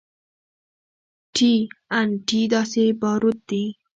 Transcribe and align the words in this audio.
ټي 1.35 1.53
ان 1.97 2.09
ټي 2.27 2.41
داسې 2.53 2.83
باروت 3.01 3.39
دي. 3.49 3.63